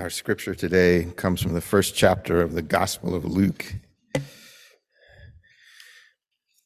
Our 0.00 0.08
scripture 0.08 0.54
today 0.54 1.12
comes 1.16 1.42
from 1.42 1.52
the 1.52 1.60
first 1.60 1.94
chapter 1.94 2.40
of 2.40 2.54
the 2.54 2.62
Gospel 2.62 3.14
of 3.14 3.26
Luke. 3.26 3.74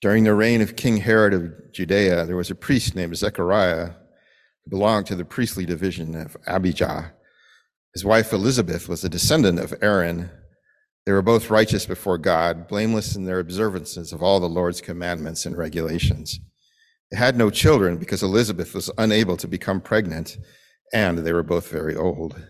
During 0.01 0.23
the 0.23 0.35
reign 0.35 0.63
of 0.63 0.77
King 0.77 0.99
Herod 0.99 1.35
of 1.35 1.73
Judea, 1.73 2.27
there 2.27 2.37
was 2.37 2.53
a 2.53 2.55
priest 2.55 2.95
named 2.95 3.17
Zechariah 3.17 3.87
who 3.87 4.71
belonged 4.71 5.07
to 5.07 5.17
the 5.17 5.25
priestly 5.25 5.67
division 5.67 6.15
of 6.15 6.37
Abijah. 6.47 7.13
His 7.93 8.05
wife 8.05 8.33
Elizabeth 8.33 8.89
was 8.89 9.03
a 9.03 9.09
descendant 9.09 9.59
of 9.59 9.75
Aaron. 9.83 10.31
They 11.05 11.11
were 11.11 11.21
both 11.21 11.51
righteous 11.51 11.87
before 11.87 12.19
God, 12.19 12.69
blameless 12.69 13.17
in 13.17 13.25
their 13.25 13.41
observances 13.41 14.13
of 14.13 14.23
all 14.23 14.39
the 14.39 14.49
Lord's 14.49 14.81
commandments 14.81 15.45
and 15.45 15.59
regulations. 15.59 16.39
They 17.11 17.17
had 17.17 17.37
no 17.37 17.51
children 17.51 17.97
because 17.97 18.23
Elizabeth 18.23 18.75
was 18.75 18.93
unable 18.97 19.37
to 19.39 19.49
become 19.49 19.81
pregnant, 19.81 20.39
and 20.93 21.19
they 21.19 21.33
were 21.33 21.43
both 21.43 21.69
very 21.69 21.97
old. 21.97 22.41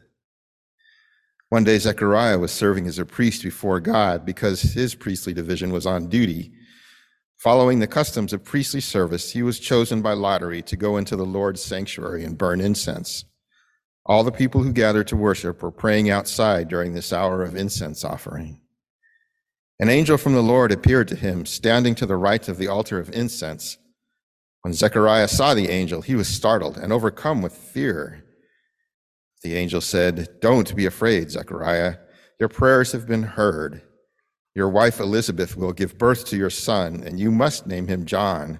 One 1.54 1.62
day, 1.62 1.78
Zechariah 1.78 2.40
was 2.40 2.50
serving 2.50 2.88
as 2.88 2.98
a 2.98 3.06
priest 3.06 3.44
before 3.44 3.78
God 3.78 4.26
because 4.26 4.60
his 4.60 4.96
priestly 4.96 5.32
division 5.32 5.72
was 5.72 5.86
on 5.86 6.08
duty. 6.08 6.50
Following 7.36 7.78
the 7.78 7.86
customs 7.86 8.32
of 8.32 8.42
priestly 8.42 8.80
service, 8.80 9.30
he 9.30 9.44
was 9.44 9.60
chosen 9.60 10.02
by 10.02 10.14
lottery 10.14 10.62
to 10.62 10.76
go 10.76 10.96
into 10.96 11.14
the 11.14 11.24
Lord's 11.24 11.62
sanctuary 11.62 12.24
and 12.24 12.36
burn 12.36 12.60
incense. 12.60 13.24
All 14.04 14.24
the 14.24 14.32
people 14.32 14.64
who 14.64 14.72
gathered 14.72 15.06
to 15.06 15.16
worship 15.16 15.62
were 15.62 15.70
praying 15.70 16.10
outside 16.10 16.66
during 16.66 16.92
this 16.92 17.12
hour 17.12 17.44
of 17.44 17.54
incense 17.54 18.04
offering. 18.04 18.60
An 19.78 19.88
angel 19.88 20.16
from 20.16 20.32
the 20.32 20.42
Lord 20.42 20.72
appeared 20.72 21.06
to 21.06 21.14
him, 21.14 21.46
standing 21.46 21.94
to 21.94 22.04
the 22.04 22.16
right 22.16 22.48
of 22.48 22.58
the 22.58 22.66
altar 22.66 22.98
of 22.98 23.10
incense. 23.10 23.78
When 24.62 24.74
Zechariah 24.74 25.28
saw 25.28 25.54
the 25.54 25.68
angel, 25.68 26.02
he 26.02 26.16
was 26.16 26.26
startled 26.26 26.78
and 26.78 26.92
overcome 26.92 27.42
with 27.42 27.54
fear. 27.54 28.23
The 29.44 29.56
angel 29.56 29.82
said, 29.82 30.40
Don't 30.40 30.74
be 30.74 30.86
afraid, 30.86 31.30
Zechariah. 31.30 31.96
Your 32.40 32.48
prayers 32.48 32.92
have 32.92 33.06
been 33.06 33.22
heard. 33.22 33.82
Your 34.54 34.70
wife 34.70 35.00
Elizabeth 35.00 35.54
will 35.54 35.74
give 35.74 35.98
birth 35.98 36.24
to 36.28 36.36
your 36.38 36.48
son, 36.48 37.02
and 37.04 37.20
you 37.20 37.30
must 37.30 37.66
name 37.66 37.86
him 37.86 38.06
John. 38.06 38.58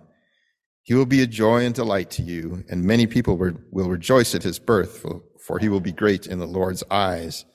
He 0.82 0.92
will 0.92 1.06
be 1.06 1.22
a 1.22 1.27
joy 1.27 1.64
and 1.64 1.74
delight 1.74 2.10
to 2.12 2.22
you, 2.22 2.64
and 2.68 2.84
many 2.84 3.06
people 3.06 3.38
will 3.38 3.88
rejoice 3.88 4.34
at 4.34 4.42
his 4.42 4.58
birth, 4.58 5.06
for 5.40 5.58
he 5.58 5.70
will 5.70 5.80
be 5.80 5.90
great 5.90 6.27
in 6.27 6.38
the 6.38 6.46
Lord's 6.46 6.84
eyes. 6.90 7.46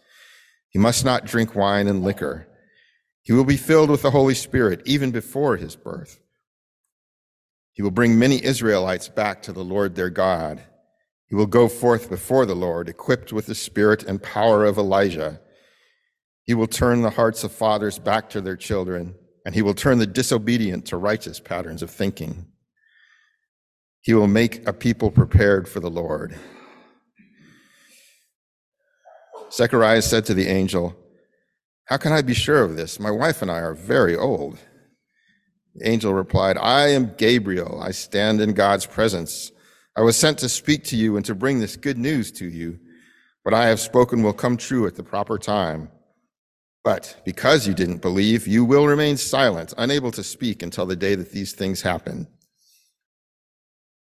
He 0.70 0.80
must 0.80 1.06
not 1.06 1.26
drink 1.26 1.54
wine 1.54 1.88
and 1.88 2.04
liquor. 2.04 2.48
He 3.22 3.34
will 3.34 3.46
be 3.46 3.58
filled 3.58 3.92
with 3.92 4.02
the 4.02 4.12
Holy 4.12 4.34
Spirit 4.34 4.82
even 4.86 5.12
before 5.12 5.56
his 5.56 5.76
birth. 5.76 6.20
He 7.74 7.84
will 7.84 7.92
bring 7.92 8.18
many 8.18 8.44
Israelites 8.44 9.08
back 9.08 9.44
to 9.44 9.54
the 9.54 9.64
Lord 9.64 9.94
their 9.94 10.10
God 10.10 10.64
he 11.30 11.36
will 11.36 11.46
go 11.46 11.68
forth 11.68 12.10
before 12.10 12.48
the 12.48 12.56
Lord, 12.56 12.90
equipped 12.90 13.32
with 13.32 13.46
the 13.46 13.56
spirit 13.56 14.04
and 14.04 14.22
power 14.22 14.66
of 14.66 14.80
Elijah. 14.80 15.40
He 16.44 16.56
will 16.56 16.68
turn 16.68 17.04
the 17.04 17.12
hearts 17.12 17.44
of 17.44 17.52
fathers 17.52 18.00
back 18.00 18.32
to 18.32 18.42
their 18.42 18.56
children, 18.56 19.14
and 19.46 19.54
he 19.54 19.62
will 19.62 19.76
turn 19.76 20.00
the 20.00 20.08
disobedient 20.08 20.88
to 20.88 20.98
righteous 20.98 21.40
patterns 21.40 21.84
of 21.84 21.92
thinking. 21.92 22.48
He 24.02 24.16
will 24.16 24.28
make 24.28 24.68
a 24.68 24.74
people 24.74 25.12
prepared 25.12 25.70
for 25.70 25.80
the 25.80 25.90
Lord. 25.90 26.36
Zechariah 29.52 30.02
said 30.02 30.26
to 30.26 30.34
the 30.34 30.48
angel, 30.48 30.96
How 31.86 31.98
can 31.98 32.12
I 32.12 32.24
be 32.24 32.34
sure 32.34 32.64
of 32.64 32.76
this? 32.76 33.00
My 33.00 33.12
wife 33.12 33.44
and 33.44 33.52
I 33.52 33.60
are 33.60 33.76
very 33.76 34.16
old. 34.16 34.58
The 35.76 35.88
angel 35.88 36.16
replied, 36.16 36.58
I 36.58 36.88
am 36.88 37.14
Gabriel. 37.18 37.80
I 37.82 37.92
stand 37.92 38.42
in 38.42 38.54
God's 38.54 38.88
presence 38.88 39.52
I 40.00 40.02
was 40.02 40.16
sent 40.16 40.38
to 40.38 40.48
speak 40.48 40.86
to 40.86 40.96
you 40.96 41.18
and 41.18 41.26
to 41.26 41.36
bring 41.36 41.60
this 41.60 41.76
good 41.76 41.98
news 41.98 42.32
to 42.32 42.46
you. 42.46 42.80
What 43.44 43.54
I 43.54 43.68
have 43.68 43.82
spoken 43.82 44.24
will 44.24 44.32
come 44.32 44.56
true 44.56 44.88
at 44.88 44.96
the 44.96 45.04
proper 45.04 45.38
time. 45.38 45.92
But 46.86 47.22
because 47.26 47.68
you 47.68 47.74
didn't 47.74 48.02
believe, 48.02 48.48
you 48.48 48.64
will 48.64 48.88
remain 48.88 49.18
silent, 49.18 49.74
unable 49.78 50.12
to 50.14 50.24
speak 50.24 50.64
until 50.64 50.86
the 50.86 50.96
day 50.96 51.16
that 51.16 51.34
these 51.34 51.52
things 51.52 51.82
happen. 51.82 52.30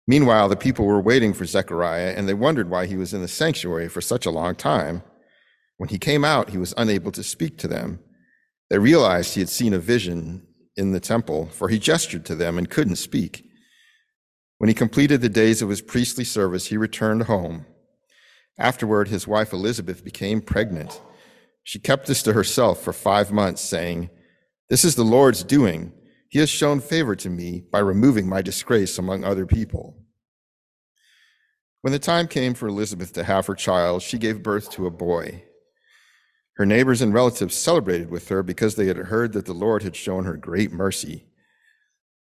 Meanwhile, 0.06 0.50
the 0.50 0.56
people 0.56 0.85
were 0.85 1.02
waiting 1.02 1.34
for 1.34 1.46
Zechariah, 1.46 2.14
and 2.16 2.29
they 2.29 2.35
wondered 2.35 2.69
why 2.69 2.85
he 2.85 2.96
was 2.96 3.12
in 3.12 3.24
the 3.24 3.28
sanctuary 3.28 3.90
for 3.90 4.00
such 4.00 4.28
a 4.28 4.31
long 4.31 4.53
time. 4.53 5.02
When 5.78 5.90
he 5.90 5.97
came 5.97 6.24
out, 6.24 6.52
he 6.52 6.59
was 6.59 6.75
unable 6.78 7.12
to 7.14 7.24
speak 7.24 7.58
to 7.58 7.68
them. 7.68 7.97
They 8.69 8.78
realized 8.78 9.34
he 9.34 9.41
had 9.41 9.50
seen 9.50 9.74
a 9.74 9.79
vision 9.79 10.46
in 10.75 10.91
the 10.91 11.00
temple, 11.00 11.47
for 11.47 11.69
he 11.69 11.79
gestured 11.79 12.24
to 12.25 12.35
them 12.35 12.59
and 12.59 12.69
couldn't 12.69 12.97
speak. 12.97 13.47
When 14.57 14.68
he 14.68 14.73
completed 14.73 15.22
the 15.22 15.29
days 15.29 15.62
of 15.62 15.69
his 15.69 15.81
priestly 15.81 16.23
service, 16.23 16.68
he 16.68 16.78
returned 16.78 17.23
home. 17.23 17.66
Afterward, 18.57 19.07
his 19.07 19.28
wife 19.28 19.53
Elizabeth 19.53 20.03
became 20.03 20.41
pregnant. 20.41 21.00
She 21.63 21.79
kept 21.79 22.07
this 22.07 22.23
to 22.23 22.34
herself 22.34 22.81
for 22.81 22.94
five 22.94 23.31
months, 23.31 23.62
saying, 23.62 24.09
This 24.69 24.84
is 24.84 24.96
the 24.96 25.03
Lord's 25.03 25.44
doing. 25.44 25.91
He 26.29 26.40
has 26.40 26.50
shown 26.50 26.79
favor 26.79 27.16
to 27.16 27.29
me 27.29 27.63
by 27.72 27.79
removing 27.79 28.28
my 28.28 28.41
disgrace 28.41 28.97
among 28.97 29.23
other 29.23 29.46
people. 29.46 29.96
When 31.81 31.94
the 31.94 32.00
time 32.00 32.28
came 32.28 32.53
for 32.53 32.67
Elizabeth 32.67 33.13
to 33.13 33.23
have 33.23 33.46
her 33.46 33.56
child, 33.56 34.01
she 34.01 34.17
gave 34.17 34.44
birth 34.44 34.72
to 34.72 34.88
a 34.88 34.91
boy. 34.91 35.44
Her 36.56 36.66
neighbors 36.66 37.03
and 37.03 37.13
relatives 37.13 37.56
celebrated 37.56 38.09
with 38.09 38.29
her 38.29 38.41
because 38.41 38.75
they 38.75 38.88
had 38.88 38.97
heard 38.97 39.34
that 39.34 39.46
the 39.46 39.53
Lord 39.53 39.84
had 39.84 39.96
shown 39.96 40.25
her 40.25 40.35
great 40.35 40.72
mercy. 40.72 41.28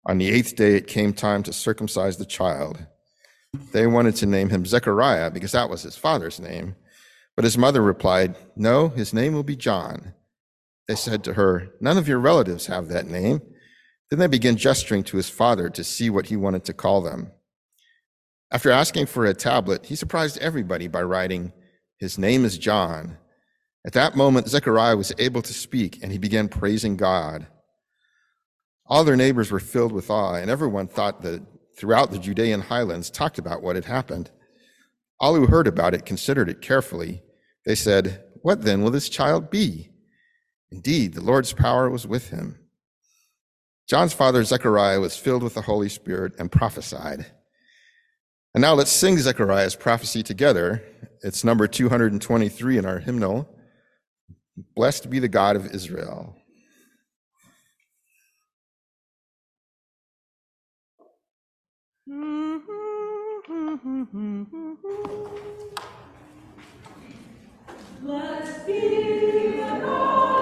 On 0.09 0.19
the 0.19 0.31
eighth 0.31 0.55
day, 0.55 0.77
it 0.77 0.87
came 0.87 1.13
time 1.13 1.43
to 1.43 1.53
circumcise 1.53 2.17
the 2.17 2.25
child. 2.25 2.87
They 3.73 3.87
wanted 3.87 4.15
to 4.17 4.27
name 4.27 4.51
him 4.51 4.65
Zechariah 4.65 5.31
because 5.31 5.53
that 5.53 5.69
was 5.69 5.83
his 5.83 5.97
father's 5.97 6.39
name. 6.39 6.77
But 7.35 7.45
his 7.45 7.59
mother 7.59 7.83
replied, 7.83 8.37
No, 8.55 8.89
his 8.89 9.13
name 9.13 9.35
will 9.35 9.43
be 9.43 9.57
John. 9.57 10.15
They 10.87 10.95
said 10.95 11.25
to 11.25 11.35
her, 11.35 11.73
None 11.81 11.99
of 11.99 12.07
your 12.07 12.21
relatives 12.21 12.67
have 12.67 12.89
that 12.89 13.09
name. 13.09 13.41
Then 14.11 14.21
they 14.21 14.29
began 14.29 14.57
gesturing 14.57 15.03
to 15.05 15.17
his 15.17 15.29
father 15.29 15.69
to 15.71 15.83
see 15.83 16.09
what 16.09 16.27
he 16.27 16.37
wanted 16.37 16.65
to 16.67 16.73
call 16.73 17.03
them. 17.03 17.33
After 18.53 18.71
asking 18.71 19.07
for 19.07 19.27
a 19.27 19.35
tablet, 19.35 19.87
he 19.87 19.97
surprised 19.97 20.39
everybody 20.39 20.87
by 20.87 21.03
writing, 21.03 21.53
His 21.99 22.17
name 22.17 22.45
is 22.45 22.59
John. 22.59 23.19
At 23.85 23.93
that 23.95 24.17
moment, 24.17 24.49
Zechariah 24.49 24.97
was 24.97 25.13
able 25.19 25.43
to 25.43 25.53
speak 25.53 25.99
and 26.03 26.13
he 26.13 26.19
began 26.19 26.49
praising 26.49 26.97
God. 26.97 27.49
All 28.89 29.05
their 29.05 29.17
neighbors 29.17 29.51
were 29.51 29.61
filled 29.61 29.93
with 29.93 30.11
awe, 30.11 30.35
and 30.35 30.51
everyone 30.51 30.87
thought 30.87 31.23
that 31.23 31.43
throughout 31.77 32.11
the 32.11 32.19
Judean 32.19 32.61
highlands 32.61 33.11
talked 33.11 33.39
about 33.39 33.63
what 33.63 33.77
had 33.77 33.85
happened. 33.85 34.31
All 35.19 35.35
who 35.35 35.47
heard 35.47 35.67
about 35.67 35.95
it 35.95 36.07
considered 36.07 36.49
it 36.49 36.61
carefully. 36.61 37.23
They 37.65 37.75
said, 37.75 38.25
What 38.43 38.63
then 38.63 38.83
will 38.83 38.91
this 38.91 39.09
child 39.09 39.51
be? 39.51 39.91
Indeed, 40.71 41.15
the 41.15 41.21
Lord's 41.21 41.53
power 41.53 41.91
was 41.91 42.07
with 42.07 42.31
him. 42.31 42.59
John's 43.89 44.13
father, 44.13 44.43
Zechariah, 44.43 45.01
was 45.01 45.17
filled 45.17 45.43
with 45.43 45.55
the 45.55 45.63
Holy 45.63 45.89
Spirit 45.89 46.35
and 46.39 46.51
prophesied. 46.51 47.27
And 48.55 48.63
now 48.63 48.75
let's 48.75 48.91
sing 48.91 49.19
Zechariah's 49.19 49.77
prophecy 49.77 50.23
together. 50.23 50.83
It's 51.23 51.45
number 51.45 51.69
223 51.69 52.79
in 52.79 52.87
our 52.87 52.99
hymnal. 52.99 53.49
Blessed 54.75 55.11
be 55.11 55.19
the 55.19 55.29
God 55.29 55.57
of 55.57 55.67
Israel. 55.67 56.35
Mm-hmm. 63.85 64.45
Let's 68.03 68.65
be 68.65 69.59
the 69.59 70.36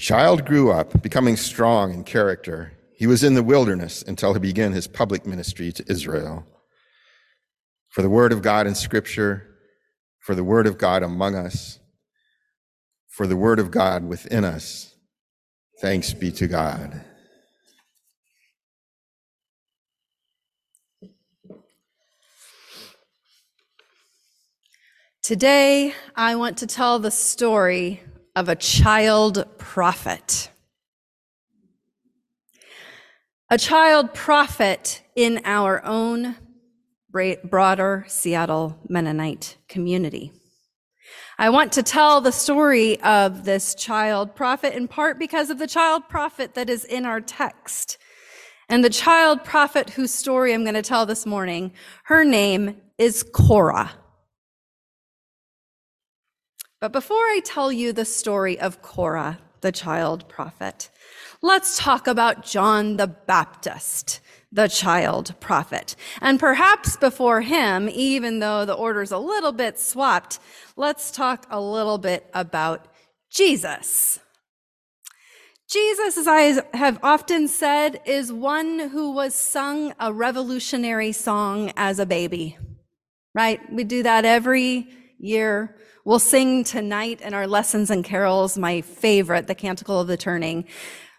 The 0.00 0.06
child 0.06 0.46
grew 0.46 0.72
up, 0.72 1.02
becoming 1.02 1.36
strong 1.36 1.92
in 1.92 2.04
character. 2.04 2.72
He 2.96 3.06
was 3.06 3.22
in 3.22 3.34
the 3.34 3.42
wilderness 3.42 4.00
until 4.00 4.32
he 4.32 4.40
began 4.40 4.72
his 4.72 4.86
public 4.86 5.26
ministry 5.26 5.72
to 5.72 5.84
Israel. 5.92 6.46
For 7.90 8.00
the 8.00 8.08
word 8.08 8.32
of 8.32 8.40
God 8.40 8.66
in 8.66 8.74
Scripture, 8.74 9.58
for 10.18 10.34
the 10.34 10.42
word 10.42 10.66
of 10.66 10.78
God 10.78 11.02
among 11.02 11.34
us, 11.34 11.80
for 13.08 13.26
the 13.26 13.36
word 13.36 13.58
of 13.58 13.70
God 13.70 14.08
within 14.08 14.42
us, 14.42 14.94
thanks 15.82 16.14
be 16.14 16.32
to 16.32 16.48
God. 16.48 17.04
Today, 25.22 25.92
I 26.16 26.36
want 26.36 26.56
to 26.56 26.66
tell 26.66 26.98
the 26.98 27.10
story 27.10 28.00
of 28.36 28.48
a 28.48 28.56
child 28.56 29.44
prophet. 29.58 30.50
A 33.50 33.58
child 33.58 34.14
prophet 34.14 35.02
in 35.16 35.40
our 35.44 35.84
own 35.84 36.36
broader 37.10 38.04
Seattle 38.06 38.78
Mennonite 38.88 39.56
community. 39.68 40.32
I 41.38 41.50
want 41.50 41.72
to 41.72 41.82
tell 41.82 42.20
the 42.20 42.32
story 42.32 43.00
of 43.00 43.44
this 43.44 43.74
child 43.74 44.36
prophet 44.36 44.74
in 44.74 44.86
part 44.86 45.18
because 45.18 45.50
of 45.50 45.58
the 45.58 45.66
child 45.66 46.08
prophet 46.08 46.54
that 46.54 46.70
is 46.70 46.84
in 46.84 47.04
our 47.04 47.20
text. 47.20 47.98
And 48.68 48.84
the 48.84 48.90
child 48.90 49.42
prophet 49.42 49.90
whose 49.90 50.14
story 50.14 50.54
I'm 50.54 50.62
going 50.62 50.74
to 50.74 50.82
tell 50.82 51.06
this 51.06 51.26
morning, 51.26 51.72
her 52.04 52.24
name 52.24 52.76
is 52.98 53.24
Korah. 53.24 53.90
But 56.80 56.92
before 56.92 57.16
I 57.18 57.42
tell 57.44 57.70
you 57.70 57.92
the 57.92 58.06
story 58.06 58.58
of 58.58 58.80
Korah, 58.80 59.38
the 59.60 59.70
child 59.70 60.26
prophet, 60.28 60.88
let's 61.42 61.78
talk 61.78 62.06
about 62.06 62.42
John 62.42 62.96
the 62.96 63.06
Baptist, 63.06 64.20
the 64.50 64.66
child 64.66 65.34
prophet. 65.40 65.94
And 66.22 66.40
perhaps 66.40 66.96
before 66.96 67.42
him, 67.42 67.90
even 67.90 68.38
though 68.38 68.64
the 68.64 68.72
order's 68.72 69.12
a 69.12 69.18
little 69.18 69.52
bit 69.52 69.78
swapped, 69.78 70.38
let's 70.74 71.10
talk 71.10 71.46
a 71.50 71.60
little 71.60 71.98
bit 71.98 72.26
about 72.32 72.88
Jesus. 73.30 74.18
Jesus, 75.68 76.16
as 76.16 76.26
I 76.26 76.76
have 76.76 76.98
often 77.02 77.46
said, 77.46 78.00
is 78.06 78.32
one 78.32 78.88
who 78.88 79.12
was 79.12 79.34
sung 79.34 79.92
a 80.00 80.14
revolutionary 80.14 81.12
song 81.12 81.72
as 81.76 81.98
a 81.98 82.06
baby, 82.06 82.56
right? 83.34 83.60
We 83.70 83.84
do 83.84 84.02
that 84.02 84.24
every 84.24 84.88
year 85.18 85.76
We'll 86.02 86.18
sing 86.18 86.64
tonight 86.64 87.20
in 87.20 87.34
our 87.34 87.46
lessons 87.46 87.90
and 87.90 88.02
carols 88.02 88.56
my 88.56 88.80
favorite, 88.80 89.46
the 89.46 89.54
Canticle 89.54 90.00
of 90.00 90.06
the 90.06 90.16
Turning, 90.16 90.64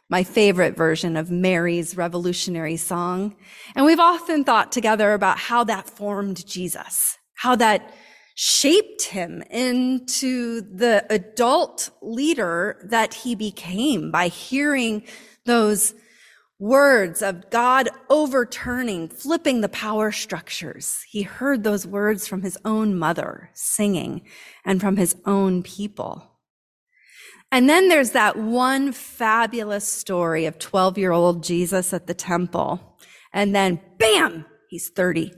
my 0.09 0.23
favorite 0.23 0.75
version 0.75 1.15
of 1.15 1.29
Mary's 1.29 1.95
revolutionary 1.95 2.77
song. 2.77 3.35
And 3.75 3.85
we've 3.85 3.99
often 3.99 4.43
thought 4.43 4.71
together 4.71 5.13
about 5.13 5.37
how 5.37 5.63
that 5.65 5.87
formed 5.87 6.47
Jesus, 6.47 7.19
how 7.35 7.55
that 7.57 7.93
shaped 8.33 9.03
him 9.03 9.43
into 9.51 10.61
the 10.61 11.05
adult 11.11 11.91
leader 12.01 12.83
that 12.89 13.13
he 13.13 13.35
became 13.35 14.09
by 14.09 14.29
hearing 14.29 15.03
those 15.45 15.93
words 16.61 17.23
of 17.23 17.49
God 17.49 17.89
overturning, 18.07 19.09
flipping 19.09 19.61
the 19.61 19.69
power 19.69 20.11
structures. 20.11 21.03
He 21.09 21.23
heard 21.23 21.63
those 21.63 21.87
words 21.87 22.27
from 22.27 22.43
his 22.43 22.55
own 22.63 22.95
mother 22.97 23.49
singing 23.55 24.21
and 24.63 24.79
from 24.79 24.95
his 24.95 25.15
own 25.25 25.63
people. 25.63 26.37
And 27.51 27.67
then 27.67 27.89
there's 27.89 28.11
that 28.11 28.37
one 28.37 28.91
fabulous 28.91 29.87
story 29.87 30.45
of 30.45 30.59
12 30.59 30.99
year 30.99 31.11
old 31.11 31.43
Jesus 31.43 31.93
at 31.93 32.05
the 32.05 32.13
temple. 32.13 32.95
And 33.33 33.55
then 33.55 33.81
bam, 33.97 34.45
he's 34.69 34.89
30. 34.89 35.33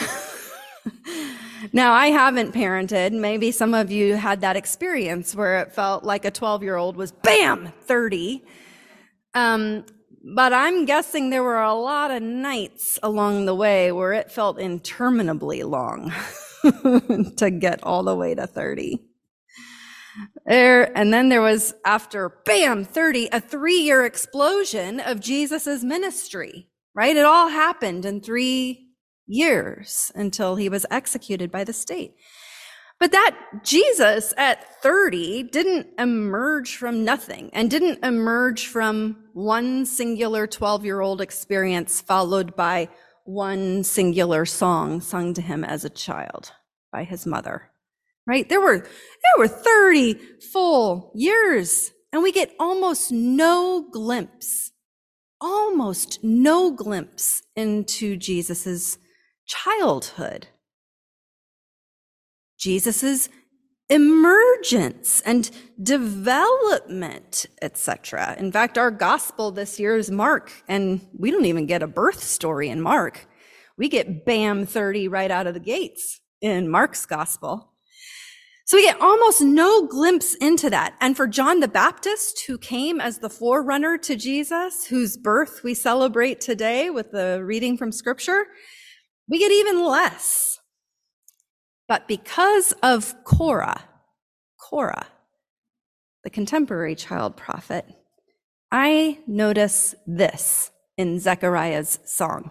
now, 1.72 1.92
I 1.92 2.08
haven't 2.08 2.52
parented. 2.52 3.12
Maybe 3.12 3.52
some 3.52 3.74
of 3.74 3.92
you 3.92 4.16
had 4.16 4.40
that 4.40 4.56
experience 4.56 5.36
where 5.36 5.60
it 5.60 5.72
felt 5.72 6.02
like 6.02 6.24
a 6.24 6.32
12 6.32 6.64
year 6.64 6.76
old 6.76 6.96
was 6.96 7.12
bam, 7.12 7.72
30. 7.84 8.42
Um, 9.38 9.84
but 10.34 10.52
I'm 10.52 10.84
guessing 10.84 11.30
there 11.30 11.44
were 11.44 11.62
a 11.62 11.74
lot 11.74 12.10
of 12.10 12.22
nights 12.22 12.98
along 13.04 13.46
the 13.46 13.54
way 13.54 13.92
where 13.92 14.12
it 14.12 14.32
felt 14.32 14.58
interminably 14.58 15.62
long 15.62 16.12
to 16.62 17.50
get 17.50 17.82
all 17.84 18.02
the 18.02 18.16
way 18.16 18.34
to 18.34 18.46
30. 18.46 19.00
There, 20.44 20.98
and 20.98 21.14
then 21.14 21.28
there 21.28 21.40
was 21.40 21.74
after 21.86 22.40
bam, 22.44 22.84
30, 22.84 23.28
a 23.30 23.40
three 23.40 23.80
year 23.80 24.04
explosion 24.04 24.98
of 24.98 25.20
Jesus's 25.20 25.84
ministry, 25.84 26.66
right? 26.92 27.16
It 27.16 27.24
all 27.24 27.48
happened 27.48 28.04
in 28.04 28.20
three 28.20 28.88
years 29.28 30.10
until 30.16 30.56
he 30.56 30.68
was 30.68 30.84
executed 30.90 31.52
by 31.52 31.62
the 31.62 31.72
state. 31.72 32.14
But 33.00 33.12
that 33.12 33.36
Jesus 33.62 34.34
at 34.36 34.82
30 34.82 35.44
didn't 35.44 35.88
emerge 35.98 36.76
from 36.76 37.04
nothing 37.04 37.50
and 37.52 37.70
didn't 37.70 38.04
emerge 38.04 38.66
from 38.66 39.24
one 39.34 39.86
singular 39.86 40.46
12 40.48 40.84
year 40.84 41.00
old 41.00 41.20
experience 41.20 42.00
followed 42.00 42.56
by 42.56 42.88
one 43.24 43.84
singular 43.84 44.44
song 44.44 45.00
sung 45.00 45.32
to 45.34 45.42
him 45.42 45.62
as 45.62 45.84
a 45.84 45.90
child 45.90 46.52
by 46.90 47.04
his 47.04 47.24
mother. 47.24 47.70
Right? 48.26 48.48
There 48.48 48.60
were, 48.60 48.78
there 48.78 49.38
were 49.38 49.48
30 49.48 50.14
full 50.52 51.12
years 51.14 51.92
and 52.12 52.22
we 52.22 52.32
get 52.32 52.54
almost 52.58 53.12
no 53.12 53.86
glimpse, 53.92 54.72
almost 55.40 56.18
no 56.24 56.72
glimpse 56.72 57.42
into 57.54 58.16
Jesus's 58.16 58.98
childhood. 59.46 60.48
Jesus's 62.58 63.28
emergence 63.90 65.22
and 65.22 65.50
development, 65.82 67.46
etc. 67.62 68.36
In 68.38 68.52
fact, 68.52 68.76
our 68.76 68.90
gospel 68.90 69.50
this 69.50 69.80
year 69.80 69.96
is 69.96 70.10
Mark, 70.10 70.52
and 70.68 71.00
we 71.16 71.30
don't 71.30 71.46
even 71.46 71.66
get 71.66 71.82
a 71.82 71.86
birth 71.86 72.22
story 72.22 72.68
in 72.68 72.80
Mark. 72.80 73.26
We 73.78 73.88
get 73.88 74.26
bam 74.26 74.66
30 74.66 75.08
right 75.08 75.30
out 75.30 75.46
of 75.46 75.54
the 75.54 75.60
gates 75.60 76.20
in 76.40 76.68
Mark's 76.68 77.06
gospel. 77.06 77.72
So 78.66 78.76
we 78.76 78.82
get 78.82 79.00
almost 79.00 79.40
no 79.40 79.86
glimpse 79.86 80.34
into 80.34 80.68
that. 80.68 80.94
And 81.00 81.16
for 81.16 81.26
John 81.26 81.60
the 81.60 81.68
Baptist, 81.68 82.44
who 82.46 82.58
came 82.58 83.00
as 83.00 83.18
the 83.18 83.30
forerunner 83.30 83.96
to 83.98 84.14
Jesus, 84.14 84.84
whose 84.86 85.16
birth 85.16 85.62
we 85.64 85.72
celebrate 85.72 86.42
today 86.42 86.90
with 86.90 87.10
the 87.12 87.42
reading 87.42 87.78
from 87.78 87.92
scripture, 87.92 88.44
we 89.26 89.38
get 89.38 89.52
even 89.52 89.82
less. 89.82 90.57
But 91.88 92.06
because 92.06 92.72
of 92.82 93.14
Korah, 93.24 93.84
Korah, 94.60 95.06
the 96.22 96.30
contemporary 96.30 96.94
child 96.94 97.36
prophet, 97.36 97.86
I 98.70 99.18
notice 99.26 99.94
this 100.06 100.70
in 100.98 101.18
Zechariah's 101.18 101.98
song. 102.04 102.50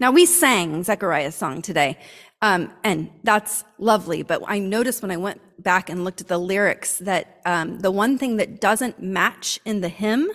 Now, 0.00 0.10
we 0.10 0.26
sang 0.26 0.82
Zechariah's 0.82 1.34
song 1.34 1.62
today, 1.62 1.98
um, 2.42 2.70
and 2.84 3.10
that's 3.22 3.64
lovely. 3.78 4.22
But 4.22 4.42
I 4.46 4.58
noticed 4.58 5.02
when 5.02 5.10
I 5.10 5.16
went 5.16 5.40
back 5.62 5.88
and 5.88 6.04
looked 6.04 6.20
at 6.20 6.28
the 6.28 6.38
lyrics 6.38 6.98
that 6.98 7.40
um, 7.46 7.78
the 7.80 7.90
one 7.90 8.18
thing 8.18 8.36
that 8.36 8.60
doesn't 8.60 9.02
match 9.02 9.58
in 9.64 9.80
the 9.80 9.88
hymn 9.88 10.28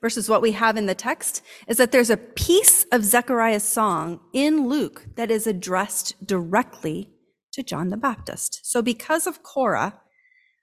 versus 0.00 0.28
what 0.28 0.40
we 0.40 0.52
have 0.52 0.76
in 0.76 0.86
the 0.86 0.94
text 0.94 1.42
is 1.66 1.76
that 1.78 1.90
there's 1.90 2.10
a 2.10 2.16
piece 2.16 2.84
of 2.92 3.04
Zechariah's 3.04 3.64
song 3.64 4.20
in 4.32 4.68
Luke 4.68 5.06
that 5.16 5.30
is 5.30 5.46
addressed 5.46 6.14
directly 6.24 7.10
to 7.52 7.62
John 7.62 7.90
the 7.90 7.96
Baptist. 7.96 8.60
So 8.62 8.80
because 8.80 9.26
of 9.26 9.42
Korah, 9.42 10.00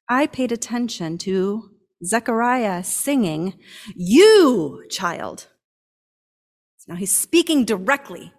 I 0.07 0.27
paid 0.27 0.51
attention 0.51 1.17
to 1.19 1.71
Zechariah 2.05 2.83
singing, 2.83 3.55
You, 3.95 4.85
child. 4.89 5.47
Now 6.87 6.95
he's 6.95 7.15
speaking 7.15 7.65
directly 7.65 8.31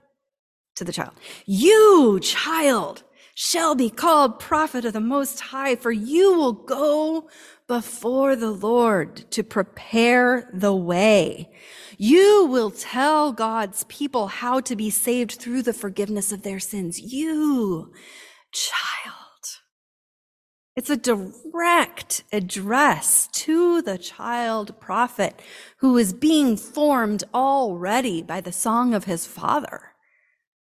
to 0.77 0.85
the 0.85 0.93
child. 0.93 1.13
You, 1.45 2.21
child, 2.21 3.03
shall 3.35 3.75
be 3.75 3.91
called 3.91 4.39
prophet 4.39 4.85
of 4.85 4.93
the 4.93 5.01
Most 5.01 5.41
High, 5.41 5.77
for 5.77 5.93
you 5.93 6.35
will 6.35 6.53
go 6.53 7.29
before 7.67 8.37
the 8.37 8.51
Lord 8.51 9.31
to 9.33 9.43
prepare 9.43 10.49
the 10.55 10.75
way. 10.75 11.51
You 11.99 12.47
will 12.47 12.71
tell 12.71 13.33
God's 13.33 13.85
people 13.85 14.29
how 14.29 14.61
to 14.61 14.77
be 14.77 14.89
saved 14.91 15.33
through 15.33 15.63
the 15.63 15.73
forgiveness 15.73 16.33
of 16.33 16.43
their 16.43 16.61
sins. 16.61 17.01
You, 17.01 17.93
child. 18.53 19.15
It's 20.77 20.91
a 20.91 20.97
direct 20.97 22.23
address 22.33 23.29
to 23.33 23.81
the 23.81 23.97
child 23.97 24.79
prophet 24.79 25.41
who 25.79 25.97
is 25.97 26.13
being 26.13 26.57
formed 26.57 27.25
already 27.33 28.23
by 28.23 28.43
the 28.43 28.53
song 28.53 28.93
of 28.93 29.05
his 29.05 29.27
father 29.27 29.96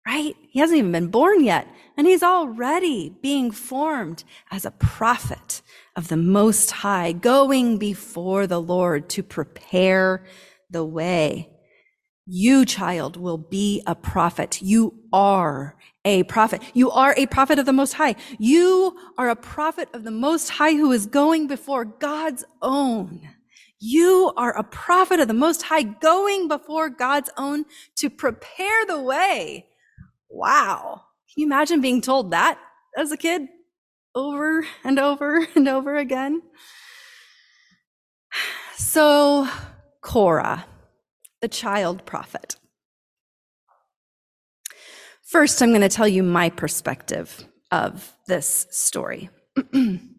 right? 0.08 0.34
He 0.48 0.58
hasn't 0.58 0.78
even 0.78 0.92
been 0.92 1.08
born 1.08 1.44
yet, 1.44 1.68
and 1.96 2.06
he's 2.06 2.22
already 2.22 3.14
being 3.20 3.50
formed 3.50 4.24
as 4.50 4.64
a 4.64 4.70
prophet 4.70 5.60
of 5.96 6.08
the 6.08 6.16
Most 6.16 6.70
High, 6.70 7.12
going 7.12 7.76
before 7.76 8.46
the 8.46 8.60
Lord 8.60 9.10
to 9.10 9.22
prepare 9.22 10.24
the 10.70 10.84
way. 10.84 11.50
You, 12.24 12.64
child, 12.64 13.18
will 13.18 13.36
be 13.36 13.82
a 13.86 13.94
prophet. 13.94 14.62
You 14.62 14.94
are 15.12 15.76
a 16.06 16.22
prophet. 16.22 16.62
You 16.72 16.90
are 16.90 17.14
a 17.18 17.26
prophet 17.26 17.58
of 17.58 17.66
the 17.66 17.74
Most 17.74 17.92
High. 17.92 18.16
You 18.38 18.96
are 19.18 19.28
a 19.28 19.36
prophet 19.36 19.90
of 19.92 20.04
the 20.04 20.10
Most 20.10 20.48
High 20.48 20.72
who 20.72 20.90
is 20.90 21.04
going 21.04 21.48
before 21.48 21.84
God's 21.84 22.46
own. 22.62 23.28
You 23.78 24.32
are 24.38 24.56
a 24.56 24.64
prophet 24.64 25.20
of 25.20 25.28
the 25.28 25.34
Most 25.34 25.62
High 25.64 25.82
going 25.82 26.48
before 26.48 26.88
God's 26.88 27.30
own 27.36 27.66
to 27.96 28.08
prepare 28.08 28.86
the 28.86 29.00
way. 29.00 29.67
Wow. 30.30 31.02
Can 31.32 31.42
you 31.42 31.46
imagine 31.46 31.80
being 31.80 32.00
told 32.00 32.30
that 32.32 32.58
as 32.96 33.12
a 33.12 33.16
kid 33.16 33.48
over 34.14 34.66
and 34.84 34.98
over 34.98 35.46
and 35.54 35.68
over 35.68 35.96
again? 35.96 36.42
So, 38.76 39.48
Cora, 40.02 40.66
the 41.40 41.48
child 41.48 42.04
prophet. 42.06 42.56
First, 45.22 45.60
I'm 45.60 45.70
going 45.70 45.82
to 45.82 45.88
tell 45.88 46.08
you 46.08 46.22
my 46.22 46.48
perspective 46.48 47.44
of 47.70 48.14
this 48.26 48.66
story. 48.70 49.28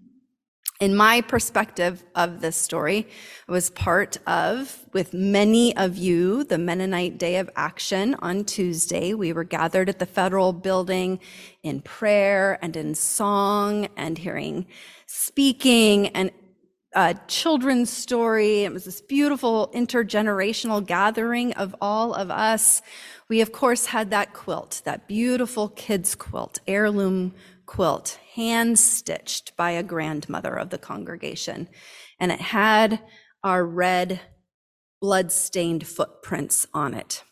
In 0.80 0.96
my 0.96 1.20
perspective 1.20 2.06
of 2.16 2.40
this 2.40 2.56
story, 2.56 3.06
was 3.50 3.70
part 3.70 4.18
of, 4.26 4.86
with 4.94 5.14
many 5.14 5.76
of 5.76 5.98
you, 5.98 6.46
the 6.46 6.58
Mennonite 6.58 7.18
Day 7.18 7.36
of 7.36 7.50
Action 7.58 8.16
on 8.20 8.46
Tuesday. 8.46 9.14
We 9.14 9.34
were 9.34 9.44
gathered 9.44 9.90
at 9.90 10.00
the 10.00 10.06
federal 10.06 10.54
building 10.54 11.20
in 11.64 11.82
prayer 11.82 12.58
and 12.62 12.78
in 12.78 12.96
song 12.96 13.90
and 13.98 14.18
hearing 14.18 14.68
speaking 15.06 16.08
and 16.16 16.32
a 16.94 17.14
children's 17.28 17.90
story. 17.90 18.64
It 18.64 18.72
was 18.72 18.86
this 18.86 19.02
beautiful 19.02 19.70
intergenerational 19.76 20.86
gathering 20.86 21.52
of 21.54 21.76
all 21.82 22.14
of 22.14 22.32
us. 22.32 22.82
We, 23.28 23.42
of 23.42 23.52
course, 23.52 23.88
had 23.88 24.12
that 24.12 24.34
quilt, 24.34 24.82
that 24.86 25.10
beautiful 25.10 25.68
kids' 25.68 26.16
quilt, 26.16 26.60
heirloom 26.68 27.34
quilt, 27.70 28.18
hand 28.34 28.80
stitched 28.80 29.56
by 29.56 29.70
a 29.70 29.84
grandmother 29.84 30.56
of 30.58 30.72
the 30.72 30.78
congregation. 30.80 31.70
And 32.20 32.32
it 32.32 32.42
had 32.42 33.00
our 33.44 33.64
red, 33.64 34.20
blood 35.00 35.32
stained 35.32 35.86
footprints 35.86 36.66
on 36.74 36.96
it 36.96 37.24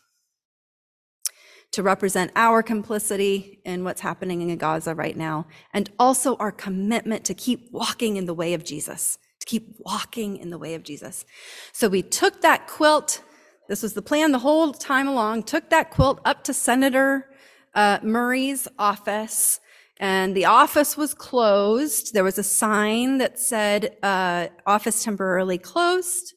to 1.71 1.81
represent 1.81 2.31
our 2.35 2.61
complicity 2.61 3.59
in 3.65 3.83
what's 3.83 4.01
happening 4.01 4.47
in 4.47 4.57
Gaza 4.57 4.93
right 4.93 5.17
now, 5.17 5.47
and 5.73 5.89
also 5.97 6.35
our 6.35 6.51
commitment 6.51 7.25
to 7.25 7.33
keep 7.33 7.71
walking 7.71 8.15
in 8.15 8.27
the 8.27 8.33
way 8.33 8.53
of 8.53 8.63
Jesus 8.63 9.17
to 9.39 9.45
keep 9.45 9.75
walking 9.79 10.37
in 10.37 10.51
the 10.51 10.57
way 10.57 10.75
of 10.75 10.83
Jesus. 10.83 11.25
So 11.71 11.87
we 11.87 12.01
took 12.01 12.41
that 12.41 12.67
quilt. 12.67 13.23
This 13.67 13.81
was 13.83 13.93
the 13.93 14.01
plan 14.01 14.31
the 14.31 14.39
whole 14.39 14.71
time 14.71 15.07
along. 15.07 15.43
Took 15.43 15.69
that 15.71 15.91
quilt 15.91 16.19
up 16.25 16.43
to 16.45 16.53
Senator 16.53 17.29
uh, 17.73 17.99
Murray's 18.01 18.67
office, 18.79 19.59
and 19.99 20.35
the 20.35 20.45
office 20.45 20.95
was 20.95 21.13
closed. 21.13 22.13
There 22.13 22.23
was 22.23 22.37
a 22.37 22.43
sign 22.43 23.17
that 23.17 23.39
said 23.39 23.97
uh, 24.03 24.47
"Office 24.65 25.03
temporarily 25.03 25.57
closed" 25.57 26.33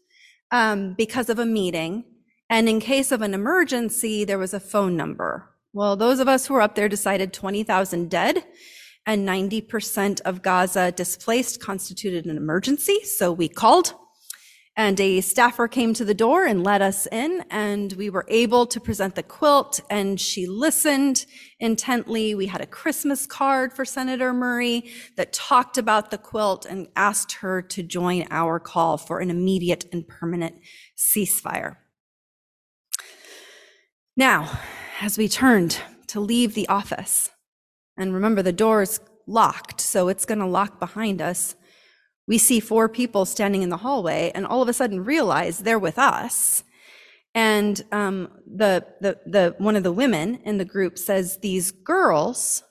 um, 0.50 0.94
because 0.94 1.28
of 1.28 1.38
a 1.38 1.46
meeting. 1.46 2.04
And 2.48 2.68
in 2.68 2.80
case 2.80 3.12
of 3.12 3.22
an 3.22 3.32
emergency, 3.32 4.24
there 4.24 4.38
was 4.38 4.52
a 4.52 4.60
phone 4.60 4.96
number. 4.96 5.48
Well, 5.72 5.94
those 5.94 6.18
of 6.18 6.26
us 6.26 6.46
who 6.46 6.54
were 6.54 6.62
up 6.62 6.74
there 6.74 6.88
decided 6.88 7.32
20,000 7.32 8.10
dead 8.10 8.44
and 9.06 9.26
90% 9.26 10.20
of 10.22 10.42
Gaza 10.42 10.92
displaced 10.92 11.60
constituted 11.60 12.26
an 12.26 12.36
emergency. 12.36 13.04
So 13.04 13.32
we 13.32 13.48
called 13.48 13.94
and 14.80 14.98
a 14.98 15.20
staffer 15.20 15.68
came 15.68 15.92
to 15.92 16.06
the 16.06 16.14
door 16.14 16.46
and 16.46 16.64
let 16.64 16.80
us 16.80 17.06
in 17.12 17.44
and 17.50 17.92
we 17.98 18.08
were 18.08 18.24
able 18.28 18.64
to 18.64 18.80
present 18.80 19.14
the 19.14 19.22
quilt 19.22 19.78
and 19.90 20.18
she 20.18 20.46
listened 20.46 21.26
intently. 21.58 22.34
We 22.34 22.46
had 22.46 22.62
a 22.62 22.66
Christmas 22.66 23.26
card 23.26 23.74
for 23.74 23.84
Senator 23.84 24.32
Murray 24.32 24.90
that 25.18 25.34
talked 25.34 25.76
about 25.76 26.10
the 26.10 26.16
quilt 26.16 26.64
and 26.64 26.88
asked 26.96 27.32
her 27.32 27.60
to 27.60 27.82
join 27.82 28.26
our 28.30 28.58
call 28.58 28.96
for 28.96 29.20
an 29.20 29.28
immediate 29.28 29.84
and 29.92 30.08
permanent 30.08 30.54
ceasefire. 30.96 31.76
Now, 34.16 34.60
as 35.02 35.18
we 35.18 35.28
turned 35.28 35.76
to 36.06 36.20
leave 36.20 36.54
the 36.54 36.68
office, 36.68 37.28
and 37.98 38.14
remember, 38.14 38.40
the 38.40 38.50
door 38.50 38.80
is 38.80 38.98
locked, 39.26 39.82
so 39.82 40.08
it's 40.08 40.24
going 40.24 40.38
to 40.38 40.46
lock 40.46 40.80
behind 40.80 41.20
us. 41.20 41.54
We 42.30 42.38
see 42.38 42.60
four 42.60 42.88
people 42.88 43.24
standing 43.24 43.62
in 43.62 43.70
the 43.70 43.78
hallway, 43.78 44.30
and 44.36 44.46
all 44.46 44.62
of 44.62 44.68
a 44.68 44.72
sudden 44.72 45.04
realize 45.04 45.58
they're 45.58 45.80
with 45.80 45.98
us. 45.98 46.62
And 47.34 47.82
um, 47.90 48.30
the, 48.46 48.86
the, 49.00 49.18
the, 49.26 49.56
one 49.58 49.74
of 49.74 49.82
the 49.82 49.90
women 49.90 50.36
in 50.44 50.56
the 50.58 50.64
group 50.64 50.96
says 50.96 51.38
these 51.38 51.72
girls 51.72 52.62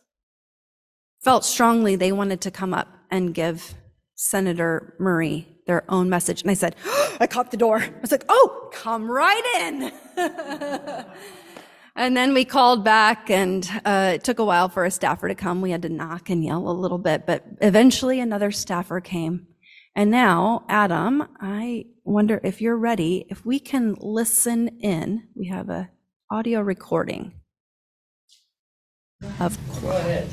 felt 1.22 1.44
strongly 1.44 1.98
they 1.98 2.14
wanted 2.14 2.40
to 2.40 2.52
come 2.52 2.74
up 2.74 2.88
and 3.12 3.34
give 3.34 3.74
Senator 4.16 4.96
Murray 4.98 5.50
their 5.68 5.84
own 5.90 6.10
message. 6.10 6.42
And 6.42 6.50
I 6.50 6.54
said, 6.54 6.78
oh, 6.86 7.18
I 7.20 7.28
caught 7.28 7.52
the 7.52 7.58
door. 7.58 7.80
I 7.80 8.00
was 8.00 8.12
like, 8.14 8.24
oh, 8.30 8.70
come 8.72 9.12
right 9.12 9.44
in. 9.60 9.92
And 12.00 12.16
then 12.16 12.34
we 12.34 12.46
called 12.46 12.86
back, 12.86 13.30
and 13.30 13.70
uh, 13.84 14.14
it 14.16 14.24
took 14.24 14.40
a 14.40 14.46
while 14.46 14.70
for 14.70 14.86
a 14.86 14.90
staffer 14.90 15.28
to 15.28 15.36
come. 15.36 15.60
We 15.60 15.72
had 15.72 15.82
to 15.82 15.90
knock 15.90 16.30
and 16.30 16.42
yell 16.42 16.70
a 16.70 16.72
little 16.72 16.98
bit, 16.98 17.26
but 17.28 17.44
eventually 17.60 18.22
another 18.22 18.52
staffer 18.52 19.02
came. 19.02 19.48
And 19.98 20.10
now, 20.10 20.64
Adam, 20.70 21.28
I 21.42 21.88
wonder 22.06 22.40
if 22.42 22.62
you're 22.62 22.78
ready, 22.78 23.26
if 23.28 23.46
we 23.46 23.60
can 23.60 23.98
listen 24.00 24.80
in. 24.80 25.28
We 25.36 25.48
have 25.50 25.68
a 25.68 25.90
audio 26.32 26.62
recording 26.62 27.34
of. 29.42 29.58
Ahead. 29.84 30.30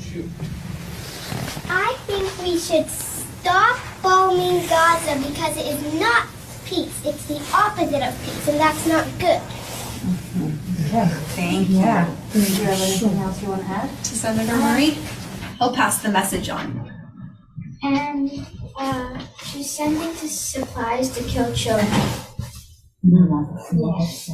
I 1.67 1.97
think 2.05 2.41
we 2.43 2.57
should 2.57 2.87
stop 2.89 3.77
bombing 4.01 4.65
Gaza 4.69 5.17
because 5.17 5.57
it 5.57 5.65
is 5.65 5.99
not 5.99 6.27
peace. 6.63 7.05
It's 7.05 7.25
the 7.25 7.41
opposite 7.53 8.07
of 8.07 8.17
peace, 8.23 8.47
and 8.47 8.57
that's 8.57 8.87
not 8.87 9.05
good. 9.19 9.41
Thank 10.87 11.69
you. 11.69 11.79
Yeah. 11.79 12.15
Do 12.31 12.39
you 12.39 12.63
have 12.63 12.81
anything 12.81 13.17
else 13.19 13.41
you 13.41 13.49
want 13.49 13.61
to 13.61 13.67
add? 13.67 13.89
To 13.89 14.15
Senator 14.15 14.55
Murray. 14.57 14.97
He'll 15.57 15.73
pass 15.73 16.01
the 16.01 16.09
message 16.09 16.49
on. 16.49 16.91
And 17.83 18.45
uh, 18.77 19.19
she's 19.43 19.69
sending 19.69 20.13
to 20.15 20.27
supplies 20.27 21.09
to 21.17 21.23
kill 21.23 21.53
children. 21.53 21.87
Yes. 23.03 24.31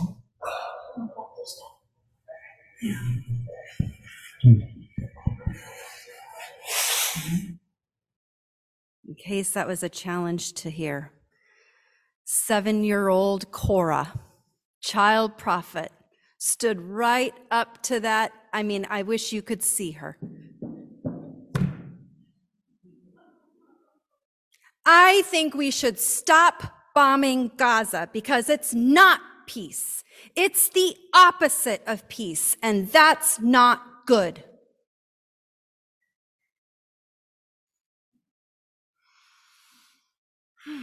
In 9.05 9.15
case 9.17 9.51
that 9.51 9.67
was 9.67 9.83
a 9.83 9.89
challenge 9.89 10.53
to 10.53 10.69
hear. 10.69 11.11
Seven 12.25 12.83
year 12.83 13.09
old 13.09 13.51
Cora, 13.51 14.13
child 14.81 15.37
prophet, 15.37 15.91
stood 16.43 16.77
right 16.81 17.33
up 17.51 17.81
to 17.81 18.01
that. 18.01 18.33
I 18.51 18.63
mean, 18.63 18.85
I 18.89 19.03
wish 19.03 19.31
you 19.31 19.41
could 19.41 19.63
see 19.63 19.91
her. 19.91 20.17
I 24.85 25.21
think 25.27 25.55
we 25.55 25.71
should 25.71 25.97
stop 25.97 26.63
bombing 26.93 27.51
Gaza 27.55 28.09
because 28.11 28.49
it's 28.49 28.73
not 28.73 29.21
peace. 29.47 30.03
It's 30.35 30.67
the 30.67 30.97
opposite 31.13 31.81
of 31.87 32.09
peace, 32.09 32.57
and 32.61 32.89
that's 32.89 33.39
not 33.39 34.05
good. 34.05 34.43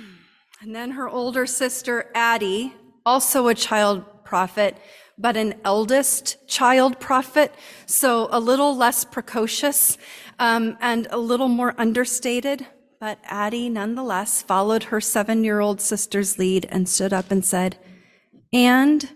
And 0.63 0.75
then 0.77 0.91
her 0.91 1.09
older 1.09 1.47
sister, 1.47 2.11
Addie, 2.15 2.75
also 3.07 3.49
a 3.49 3.55
child 3.55 4.05
prophet, 4.25 4.77
but 5.21 5.37
an 5.37 5.55
eldest 5.65 6.49
child 6.49 6.99
prophet, 6.99 7.55
so 7.85 8.29
a 8.33 8.41
little 8.41 8.75
less 8.75 9.05
precocious 9.05 9.99
um, 10.39 10.79
and 10.81 11.07
a 11.11 11.19
little 11.19 11.49
more 11.49 11.75
understated. 11.77 12.67
But 12.99 13.19
Addie, 13.25 13.69
nonetheless, 13.69 14.41
followed 14.43 14.85
her 14.85 15.01
seven 15.01 15.45
year 15.45 15.61
old 15.61 15.81
sister's 15.81 16.39
lead 16.39 16.67
and 16.71 16.89
stood 16.89 17.13
up 17.13 17.31
and 17.31 17.45
said, 17.45 17.77
And 18.53 19.11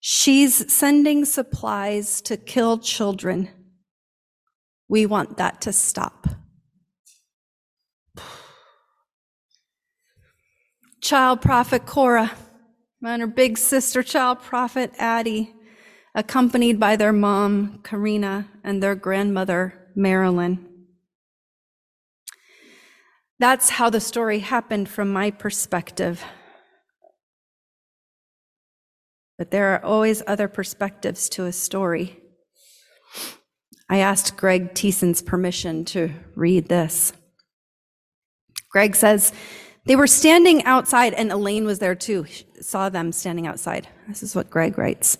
she's 0.00 0.72
sending 0.72 1.24
supplies 1.24 2.20
to 2.22 2.36
kill 2.36 2.78
children. 2.78 3.48
We 4.88 5.06
want 5.06 5.38
that 5.38 5.60
to 5.62 5.72
stop. 5.72 6.28
Child 11.00 11.40
prophet 11.40 11.84
Korah 11.84 12.30
and 13.04 13.20
her 13.20 13.26
big 13.26 13.58
sister 13.58 14.02
child 14.02 14.40
prophet 14.40 14.92
Addie 14.98 15.54
accompanied 16.14 16.80
by 16.80 16.96
their 16.96 17.12
mom, 17.12 17.80
Karina, 17.84 18.48
and 18.64 18.82
their 18.82 18.94
grandmother, 18.94 19.74
Marilyn. 19.94 20.66
That's 23.38 23.70
how 23.70 23.90
the 23.90 24.00
story 24.00 24.38
happened 24.38 24.88
from 24.88 25.12
my 25.12 25.30
perspective. 25.30 26.24
But 29.36 29.50
there 29.50 29.74
are 29.74 29.84
always 29.84 30.22
other 30.26 30.48
perspectives 30.48 31.28
to 31.30 31.44
a 31.44 31.52
story. 31.52 32.18
I 33.90 33.98
asked 33.98 34.38
Greg 34.38 34.74
Thiessen's 34.74 35.20
permission 35.20 35.84
to 35.86 36.10
read 36.34 36.68
this. 36.68 37.12
Greg 38.70 38.96
says, 38.96 39.32
they 39.86 39.96
were 39.96 40.06
standing 40.06 40.64
outside, 40.64 41.14
and 41.14 41.32
Elaine 41.32 41.64
was 41.64 41.78
there 41.78 41.94
too, 41.94 42.26
saw 42.60 42.88
them 42.88 43.12
standing 43.12 43.46
outside. 43.46 43.88
This 44.08 44.22
is 44.22 44.34
what 44.34 44.50
Greg 44.50 44.76
writes. 44.76 45.18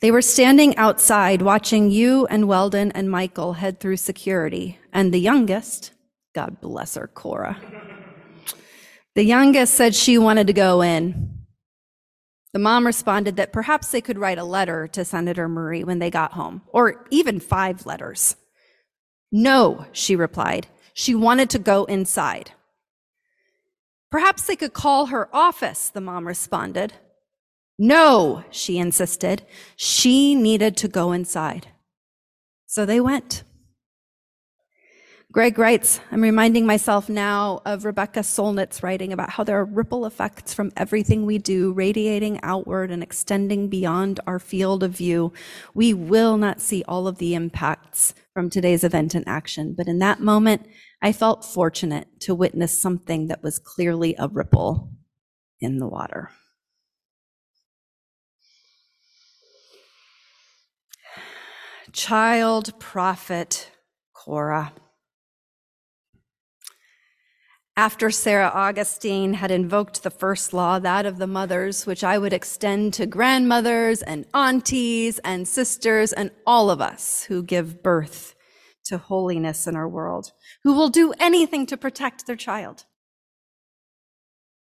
They 0.00 0.10
were 0.10 0.22
standing 0.22 0.76
outside 0.76 1.42
watching 1.42 1.90
you 1.90 2.26
and 2.26 2.48
Weldon 2.48 2.90
and 2.92 3.10
Michael 3.10 3.52
head 3.52 3.78
through 3.78 3.98
security, 3.98 4.78
and 4.92 5.12
the 5.12 5.20
youngest, 5.20 5.92
God 6.34 6.60
bless 6.60 6.94
her, 6.94 7.06
Cora, 7.06 7.60
the 9.14 9.24
youngest 9.24 9.74
said 9.74 9.94
she 9.94 10.16
wanted 10.16 10.46
to 10.46 10.52
go 10.52 10.80
in. 10.82 11.36
The 12.52 12.58
mom 12.58 12.86
responded 12.86 13.36
that 13.36 13.52
perhaps 13.52 13.90
they 13.90 14.00
could 14.00 14.18
write 14.18 14.38
a 14.38 14.44
letter 14.44 14.88
to 14.88 15.04
Senator 15.04 15.48
Murray 15.48 15.84
when 15.84 15.98
they 15.98 16.10
got 16.10 16.32
home, 16.32 16.62
or 16.72 17.04
even 17.10 17.38
five 17.38 17.86
letters. 17.86 18.36
No, 19.30 19.86
she 19.92 20.16
replied. 20.16 20.66
She 20.94 21.14
wanted 21.14 21.50
to 21.50 21.58
go 21.58 21.84
inside. 21.84 22.52
Perhaps 24.10 24.44
they 24.44 24.56
could 24.56 24.72
call 24.72 25.06
her 25.06 25.28
office, 25.32 25.88
the 25.88 26.00
mom 26.00 26.26
responded. 26.26 26.94
No, 27.78 28.44
she 28.50 28.78
insisted. 28.78 29.42
She 29.76 30.34
needed 30.34 30.76
to 30.78 30.88
go 30.88 31.12
inside. 31.12 31.68
So 32.66 32.84
they 32.84 33.00
went. 33.00 33.42
Greg 35.32 35.58
writes, 35.58 36.00
I'm 36.10 36.22
reminding 36.22 36.66
myself 36.66 37.08
now 37.08 37.62
of 37.64 37.84
Rebecca 37.84 38.20
Solnit's 38.20 38.82
writing 38.82 39.12
about 39.12 39.30
how 39.30 39.44
there 39.44 39.60
are 39.60 39.64
ripple 39.64 40.04
effects 40.04 40.52
from 40.52 40.72
everything 40.76 41.24
we 41.24 41.38
do, 41.38 41.72
radiating 41.72 42.40
outward 42.42 42.90
and 42.90 43.00
extending 43.00 43.68
beyond 43.68 44.18
our 44.26 44.40
field 44.40 44.82
of 44.82 44.90
view. 44.90 45.32
We 45.72 45.94
will 45.94 46.36
not 46.36 46.60
see 46.60 46.82
all 46.88 47.06
of 47.06 47.18
the 47.18 47.36
impacts 47.36 48.12
from 48.34 48.50
today's 48.50 48.82
event 48.82 49.14
in 49.14 49.22
action, 49.28 49.72
but 49.76 49.86
in 49.86 50.00
that 50.00 50.18
moment, 50.18 50.66
I 51.02 51.12
felt 51.12 51.44
fortunate 51.44 52.08
to 52.20 52.34
witness 52.34 52.80
something 52.80 53.28
that 53.28 53.42
was 53.42 53.58
clearly 53.58 54.14
a 54.18 54.28
ripple 54.28 54.90
in 55.60 55.78
the 55.78 55.88
water. 55.88 56.30
Child 61.92 62.78
prophet 62.78 63.70
Cora. 64.12 64.72
After 67.76 68.10
Sarah 68.10 68.52
Augustine 68.54 69.32
had 69.32 69.50
invoked 69.50 70.02
the 70.02 70.10
first 70.10 70.52
law, 70.52 70.78
that 70.78 71.06
of 71.06 71.16
the 71.16 71.26
mothers, 71.26 71.86
which 71.86 72.04
I 72.04 72.18
would 72.18 72.34
extend 72.34 72.92
to 72.94 73.06
grandmothers 73.06 74.02
and 74.02 74.26
aunties 74.34 75.18
and 75.20 75.48
sisters 75.48 76.12
and 76.12 76.30
all 76.46 76.68
of 76.68 76.82
us 76.82 77.24
who 77.24 77.42
give 77.42 77.82
birth 77.82 78.34
to 78.84 78.98
holiness 78.98 79.66
in 79.66 79.76
our 79.76 79.88
world, 79.88 80.32
who 80.64 80.74
will 80.74 80.88
do 80.88 81.12
anything 81.18 81.66
to 81.66 81.76
protect 81.76 82.26
their 82.26 82.36
child. 82.36 82.84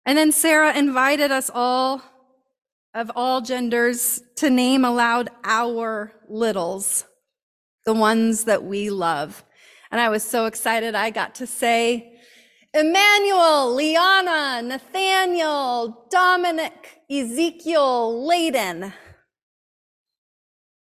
And 0.05 0.17
then 0.17 0.33
Sarah 0.33 0.77
invited 0.77 1.31
us 1.31 1.51
all 1.53 2.03
of 2.95 3.11
all 3.15 3.41
genders 3.41 4.23
to 4.37 4.51
name 4.51 4.85
aloud 4.85 5.31
our 5.45 6.13
littles, 6.29 7.05
the 7.85 7.95
ones 7.95 8.45
that 8.45 8.65
we 8.65 8.91
love. 8.91 9.45
And 9.91 10.01
I 10.01 10.09
was 10.09 10.23
so 10.23 10.47
excited 10.47 10.95
I 10.95 11.11
got 11.11 11.35
to 11.37 11.47
say, 11.47 12.15
Emmanuel, 12.75 13.75
Liana, 13.75 14.63
Nathaniel, 14.63 16.07
Dominic, 16.11 17.01
Ezekiel, 17.11 18.27
Layden. 18.29 18.93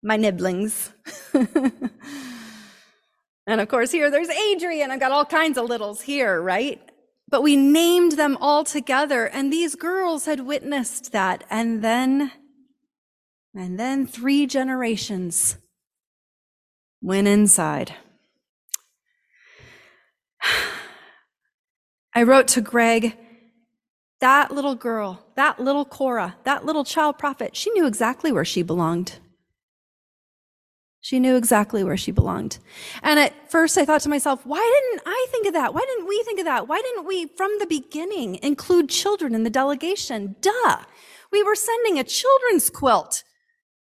My 0.03 0.17
nibblings. 0.17 0.91
and 3.51 3.59
of 3.59 3.67
course, 3.67 3.91
here 3.91 4.09
there's 4.09 4.29
Adrian. 4.29 4.91
I've 4.91 5.01
got 5.01 5.11
all 5.11 5.25
kinds 5.25 5.57
of 5.57 5.65
littles 5.65 5.99
here, 6.01 6.41
right? 6.41 6.81
But 7.27 7.43
we 7.43 7.57
named 7.57 8.13
them 8.13 8.37
all 8.39 8.63
together, 8.63 9.25
and 9.25 9.51
these 9.51 9.75
girls 9.75 10.25
had 10.25 10.41
witnessed 10.41 11.11
that. 11.11 11.43
And 11.49 11.83
then, 11.83 12.31
and 13.53 13.77
then 13.77 14.07
three 14.07 14.47
generations 14.47 15.57
went 17.01 17.27
inside. 17.27 17.93
I 22.15 22.23
wrote 22.23 22.47
to 22.49 22.61
Greg, 22.61 23.17
that 24.21 24.51
little 24.51 24.75
girl, 24.75 25.25
that 25.35 25.59
little 25.59 25.83
Cora, 25.83 26.37
that 26.45 26.65
little 26.65 26.85
child 26.85 27.17
prophet, 27.17 27.57
she 27.57 27.69
knew 27.71 27.85
exactly 27.85 28.31
where 28.31 28.45
she 28.45 28.61
belonged. 28.61 29.19
She 31.03 31.19
knew 31.19 31.35
exactly 31.35 31.83
where 31.83 31.97
she 31.97 32.11
belonged. 32.11 32.59
And 33.01 33.19
at 33.19 33.49
first 33.49 33.75
I 33.75 33.85
thought 33.85 34.01
to 34.01 34.09
myself, 34.09 34.45
why 34.45 34.59
didn't 34.59 35.01
I 35.07 35.27
think 35.31 35.47
of 35.47 35.53
that? 35.53 35.73
Why 35.73 35.81
didn't 35.81 36.07
we 36.07 36.21
think 36.23 36.39
of 36.39 36.45
that? 36.45 36.67
Why 36.67 36.79
didn't 36.79 37.07
we, 37.07 37.25
from 37.25 37.49
the 37.57 37.65
beginning, 37.65 38.35
include 38.43 38.87
children 38.87 39.33
in 39.33 39.43
the 39.43 39.49
delegation? 39.49 40.35
Duh. 40.41 40.77
We 41.31 41.41
were 41.41 41.55
sending 41.55 41.97
a 41.97 42.03
children's 42.03 42.69
quilt 42.69 43.23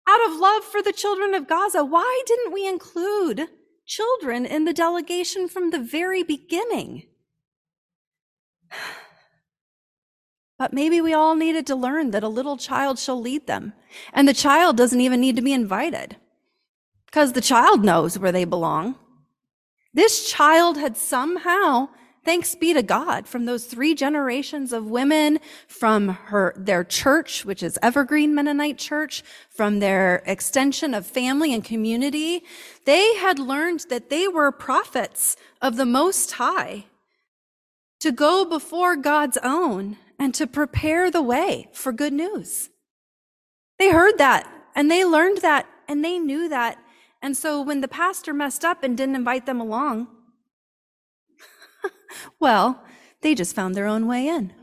out 0.07 0.25
of 0.27 0.37
love 0.37 0.63
for 0.63 0.81
the 0.81 0.91
children 0.91 1.35
of 1.35 1.47
Gaza. 1.47 1.85
Why 1.85 2.23
didn't 2.25 2.51
we 2.51 2.67
include 2.67 3.49
children 3.85 4.45
in 4.45 4.65
the 4.65 4.73
delegation 4.73 5.47
from 5.47 5.69
the 5.69 5.79
very 5.79 6.23
beginning? 6.23 7.03
But 10.57 10.71
maybe 10.71 11.01
we 11.01 11.13
all 11.13 11.35
needed 11.35 11.67
to 11.67 11.75
learn 11.75 12.11
that 12.11 12.23
a 12.23 12.29
little 12.29 12.55
child 12.55 12.97
shall 12.97 13.19
lead 13.19 13.45
them. 13.45 13.73
And 14.13 14.25
the 14.25 14.33
child 14.33 14.77
doesn't 14.77 15.01
even 15.01 15.19
need 15.19 15.35
to 15.35 15.41
be 15.41 15.51
invited 15.51 16.15
because 17.15 17.31
the 17.31 17.39
child 17.39 17.81
knows 17.81 18.19
where 18.19 18.33
they 18.33 18.43
belong. 18.43 18.93
This 19.93 20.29
child 20.29 20.75
had 20.75 20.97
somehow, 20.97 21.87
thanks 22.25 22.55
be 22.55 22.73
to 22.73 22.83
God, 22.83 23.25
from 23.25 23.45
those 23.45 23.63
three 23.63 23.95
generations 23.95 24.73
of 24.73 24.87
women, 24.87 25.39
from 25.65 26.09
her, 26.09 26.53
their 26.57 26.83
church, 26.83 27.45
which 27.45 27.63
is 27.63 27.79
Evergreen 27.81 28.35
Mennonite 28.35 28.77
Church, 28.77 29.23
from 29.49 29.79
their 29.79 30.23
extension 30.25 30.93
of 30.93 31.07
family 31.07 31.53
and 31.53 31.63
community, 31.63 32.43
they 32.83 33.15
had 33.15 33.39
learned 33.39 33.85
that 33.87 34.09
they 34.09 34.27
were 34.27 34.51
prophets 34.51 35.37
of 35.61 35.77
the 35.77 35.85
Most 35.85 36.33
High 36.33 36.83
to 38.01 38.11
go 38.11 38.43
before 38.43 38.97
God's 38.97 39.37
own 39.41 39.95
and 40.19 40.33
to 40.33 40.45
prepare 40.45 41.09
the 41.09 41.21
way 41.21 41.69
for 41.71 41.93
good 41.93 42.11
news. 42.11 42.69
They 43.79 43.89
heard 43.89 44.17
that 44.17 44.51
and 44.75 44.91
they 44.91 45.05
learned 45.05 45.37
that 45.37 45.65
and 45.87 46.03
they 46.03 46.19
knew 46.19 46.49
that. 46.49 46.77
And 47.21 47.35
so 47.35 47.61
when 47.61 47.81
the 47.81 47.87
pastor 47.87 48.33
messed 48.33 48.63
up 48.63 48.83
and 48.83 48.97
didn't 48.97 49.15
invite 49.15 49.45
them 49.45 49.59
along, 49.59 50.07
well, 52.39 52.83
they 53.21 53.35
just 53.35 53.55
found 53.55 53.75
their 53.75 53.87
own 53.87 54.07
way 54.07 54.27
in. 54.27 54.53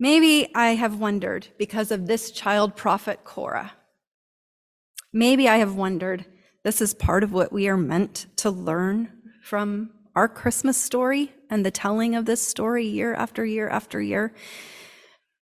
Maybe 0.00 0.48
I 0.54 0.70
have 0.76 1.00
wondered 1.00 1.48
because 1.58 1.90
of 1.90 2.06
this 2.06 2.30
child 2.30 2.76
prophet 2.76 3.24
Cora. 3.24 3.72
Maybe 5.12 5.48
I 5.48 5.56
have 5.56 5.74
wondered 5.74 6.24
this 6.64 6.80
is 6.80 6.94
part 6.94 7.24
of 7.24 7.32
what 7.32 7.52
we 7.52 7.68
are 7.68 7.76
meant 7.76 8.26
to 8.36 8.50
learn 8.50 9.10
from 9.42 9.90
our 10.14 10.28
Christmas 10.28 10.76
story 10.76 11.32
and 11.48 11.64
the 11.64 11.70
telling 11.70 12.14
of 12.14 12.26
this 12.26 12.42
story 12.42 12.86
year 12.86 13.14
after 13.14 13.44
year 13.44 13.68
after 13.68 14.02
year. 14.02 14.34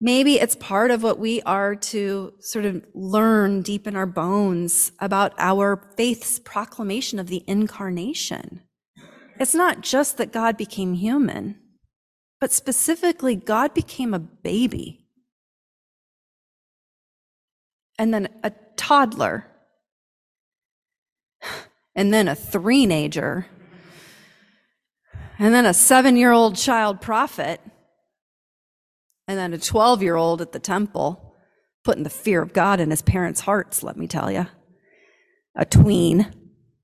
Maybe 0.00 0.38
it's 0.38 0.54
part 0.54 0.92
of 0.92 1.02
what 1.02 1.18
we 1.18 1.42
are 1.42 1.74
to 1.74 2.32
sort 2.38 2.64
of 2.64 2.84
learn 2.94 3.62
deep 3.62 3.86
in 3.86 3.96
our 3.96 4.06
bones 4.06 4.92
about 5.00 5.34
our 5.38 5.90
faith's 5.96 6.38
proclamation 6.38 7.18
of 7.18 7.26
the 7.26 7.42
incarnation. 7.48 8.62
It's 9.40 9.54
not 9.54 9.80
just 9.80 10.16
that 10.18 10.32
God 10.32 10.56
became 10.56 10.94
human, 10.94 11.56
but 12.40 12.52
specifically, 12.52 13.34
God 13.34 13.74
became 13.74 14.14
a 14.14 14.20
baby. 14.20 15.06
And 17.98 18.14
then 18.14 18.28
a 18.44 18.52
toddler. 18.76 19.46
And 21.96 22.14
then 22.14 22.28
a 22.28 22.36
three-nager. 22.36 23.46
And 25.40 25.54
then 25.54 25.66
a 25.66 25.74
seven 25.74 26.16
year 26.16 26.30
old 26.30 26.54
child 26.54 27.00
prophet, 27.00 27.60
and 29.28 29.38
then 29.38 29.52
a 29.52 29.58
12 29.58 30.02
year 30.02 30.16
old 30.16 30.40
at 30.40 30.52
the 30.52 30.58
temple, 30.58 31.36
putting 31.84 32.02
the 32.02 32.10
fear 32.10 32.42
of 32.42 32.54
God 32.54 32.80
in 32.80 32.90
his 32.90 33.02
parents' 33.02 33.42
hearts, 33.42 33.82
let 33.82 33.96
me 33.96 34.08
tell 34.08 34.32
you. 34.32 34.46
A 35.54 35.64
tween, 35.64 36.32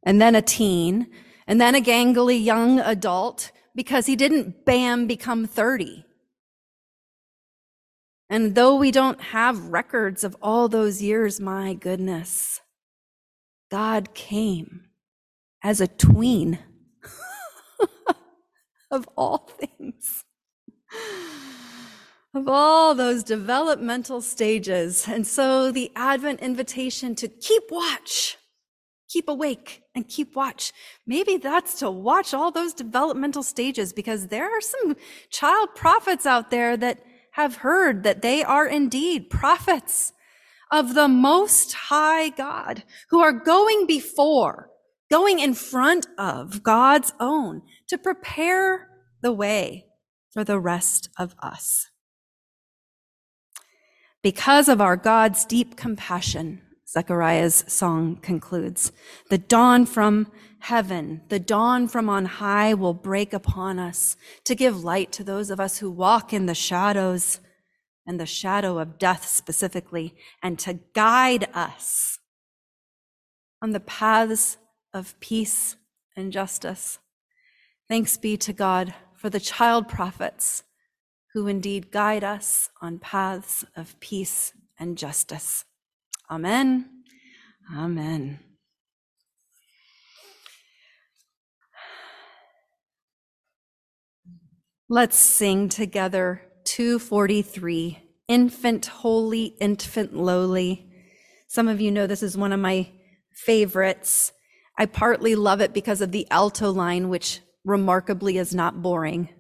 and 0.05 0.21
then 0.21 0.35
a 0.35 0.43
teen, 0.43 1.11
and 1.47 1.61
then 1.61 1.75
a 1.75 1.81
gangly 1.81 2.43
young 2.43 2.79
adult 2.81 3.51
because 3.75 4.07
he 4.07 4.15
didn't 4.15 4.65
bam 4.65 5.07
become 5.07 5.47
30. 5.47 6.05
And 8.29 8.55
though 8.55 8.77
we 8.77 8.91
don't 8.91 9.21
have 9.21 9.69
records 9.69 10.25
of 10.25 10.37
all 10.43 10.69
those 10.69 11.03
years, 11.03 11.41
my 11.41 11.75
goodness, 11.75 12.61
God 13.71 14.15
came 14.15 14.87
as 15.63 15.81
a 15.81 15.87
tween 15.87 16.59
of 18.91 19.09
all 19.17 19.51
things, 19.59 20.25
of 22.35 22.49
all 22.49 22.95
those 22.95 23.23
developmental 23.23 24.21
stages. 24.21 25.07
And 25.07 25.27
so 25.27 25.71
the 25.71 25.93
Advent 25.95 26.41
invitation 26.41 27.15
to 27.17 27.29
keep 27.29 27.63
watch, 27.71 28.37
keep 29.09 29.29
awake, 29.29 29.83
and 29.95 30.09
keep 30.09 30.35
watch. 30.35 30.73
Maybe 31.07 31.37
that's 31.37 31.79
to 31.79 31.91
watch 31.91 32.35
all 32.35 32.51
those 32.51 32.75
developmental 32.75 33.45
stages 33.45 33.93
because 33.93 34.27
there 34.27 34.51
are 34.51 34.61
some 34.61 34.97
child 35.31 35.75
prophets 35.77 36.27
out 36.27 36.51
there 36.51 36.77
that 36.77 36.99
have 37.33 37.57
heard 37.57 38.03
that 38.03 38.23
they 38.23 38.43
are 38.43 38.67
indeed 38.67 39.31
prophets 39.31 40.13
of 40.73 40.95
the 40.95 41.09
Most 41.09 41.73
High 41.73 42.31
God 42.31 42.83
who 43.11 43.21
are 43.21 43.33
going 43.33 43.87
before, 43.87 44.71
going 45.11 45.39
in 45.39 45.55
front 45.55 46.07
of 46.19 46.65
God's 46.65 47.13
own 47.21 47.63
to 47.89 47.99
prepare 47.99 48.89
the 49.21 49.33
way 49.33 49.87
for 50.33 50.43
the 50.43 50.59
rest 50.59 51.09
of 51.17 51.37
us. 51.41 51.91
Because 54.25 54.71
of 54.71 54.81
our 54.81 54.97
God's 54.97 55.45
deep 55.45 55.77
compassion, 55.77 56.63
Zechariah's 56.89 57.63
song 57.69 58.17
concludes, 58.23 58.91
the 59.29 59.37
dawn 59.37 59.85
from 59.85 60.33
heaven, 60.61 61.21
the 61.29 61.39
dawn 61.39 61.89
from 61.89 62.09
on 62.09 62.25
high 62.25 62.73
will 62.73 62.95
break 62.95 63.35
upon 63.35 63.79
us 63.79 64.17
to 64.45 64.55
give 64.55 64.83
light 64.83 65.13
to 65.13 65.25
those 65.25 65.51
of 65.51 65.61
us 65.61 65.77
who 65.77 65.91
walk 65.91 66.33
in 66.33 66.47
the 66.47 66.55
shadows 66.55 67.41
and 68.07 68.19
the 68.19 68.25
shadow 68.25 68.79
of 68.79 68.99
death 68.99 69.27
specifically, 69.27 70.15
and 70.43 70.59
to 70.61 70.79
guide 70.95 71.47
us 71.53 72.19
on 73.61 73.73
the 73.73 73.81
paths 73.81 74.57
of 74.95 75.21
peace 75.21 75.77
and 76.17 76.33
justice. 76.33 76.99
Thanks 77.89 78.17
be 78.17 78.39
to 78.39 78.55
God 78.55 78.95
for 79.15 79.29
the 79.29 79.39
child 79.39 79.87
prophets 79.87 80.64
who 81.35 81.49
indeed 81.49 81.91
guide 81.91 82.23
us 82.23 82.71
on 82.81 83.01
paths 83.01 83.65
of 83.77 83.99
peace 83.99 84.53
and 84.79 84.97
justice. 84.97 85.65
Amen. 86.31 86.89
Amen. 87.77 88.39
Let's 94.89 95.17
sing 95.17 95.69
together 95.69 96.43
243 96.65 97.99
Infant 98.29 98.87
Holy, 98.87 99.57
Infant 99.61 100.15
Lowly. 100.15 100.87
Some 101.49 101.67
of 101.69 101.81
you 101.81 101.91
know 101.91 102.07
this 102.07 102.23
is 102.23 102.37
one 102.37 102.53
of 102.53 102.61
my 102.61 102.91
favorites. 103.33 104.33
I 104.79 104.87
partly 104.87 105.35
love 105.35 105.61
it 105.61 105.75
because 105.75 106.01
of 106.01 106.13
the 106.13 106.29
alto 106.31 106.71
line, 106.71 107.09
which 107.09 107.41
remarkably 107.65 108.39
is 108.39 108.55
not 108.55 108.83
boring. 108.83 109.31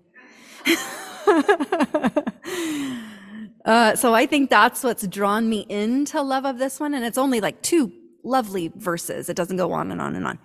uh, 3.65 3.97
so 3.97 4.15
I 4.15 4.27
think 4.27 4.51
that's 4.51 4.83
what's 4.83 5.07
drawn 5.07 5.49
me 5.49 5.67
into 5.69 6.21
love 6.23 6.45
of 6.45 6.59
this 6.59 6.81
one. 6.81 6.95
And 6.95 7.05
it's 7.05 7.19
only 7.19 7.41
like 7.41 7.63
two 7.63 7.93
lovely 8.25 8.73
verses. 8.75 9.29
It 9.29 9.37
doesn't 9.37 9.57
go 9.57 9.73
on 9.73 9.93
and 9.93 10.01
on 10.01 10.17
and 10.17 10.27
on. 10.27 10.39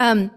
Um, 0.00 0.30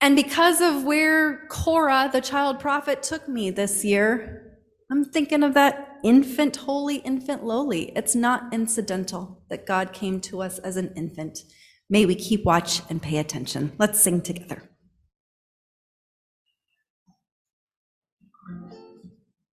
and 0.00 0.16
because 0.16 0.60
of 0.60 0.84
where 0.84 1.46
Cora, 1.48 2.10
the 2.12 2.20
child 2.20 2.58
prophet, 2.58 3.02
took 3.02 3.28
me 3.28 3.50
this 3.50 3.84
year, 3.84 4.58
I'm 4.90 5.04
thinking 5.04 5.42
of 5.42 5.54
that 5.54 5.98
infant 6.02 6.56
holy, 6.56 6.96
infant 6.96 7.44
lowly. 7.44 7.92
It's 7.96 8.14
not 8.14 8.52
incidental 8.52 9.42
that 9.48 9.64
God 9.64 9.92
came 9.92 10.20
to 10.22 10.42
us 10.42 10.58
as 10.58 10.76
an 10.76 10.92
infant. 10.96 11.40
May 11.88 12.04
we 12.04 12.14
keep 12.14 12.44
watch 12.44 12.82
and 12.90 13.00
pay 13.00 13.18
attention. 13.18 13.72
Let's 13.78 14.00
sing 14.00 14.22
together. 14.22 14.71